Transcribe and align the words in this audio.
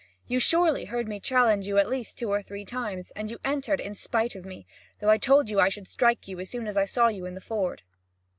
You 0.27 0.39
surely 0.39 0.85
heard 0.85 1.07
me 1.07 1.19
challenge 1.19 1.67
you 1.67 1.77
at 1.77 1.87
least 1.87 2.17
two 2.17 2.27
or 2.31 2.41
three 2.41 2.65
times, 2.65 3.11
and 3.15 3.29
you 3.29 3.37
entered 3.45 3.79
in 3.79 3.93
spite 3.93 4.33
of 4.35 4.45
me, 4.45 4.65
though 4.99 5.11
I 5.11 5.19
told 5.19 5.51
you 5.51 5.59
I 5.59 5.69
should 5.69 5.87
strike 5.87 6.27
you 6.27 6.39
as 6.39 6.49
soon 6.49 6.65
as 6.65 6.75
I 6.75 6.85
saw 6.85 7.07
you 7.07 7.27
in 7.27 7.35
the 7.35 7.39
ford." 7.39 7.83